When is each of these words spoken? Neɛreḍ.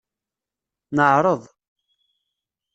Neɛreḍ. 0.95 1.43